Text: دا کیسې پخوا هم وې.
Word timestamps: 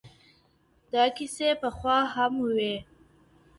دا 0.93 1.03
کیسې 1.17 1.49
پخوا 1.61 1.97
هم 2.13 2.33
وې. 2.55 2.75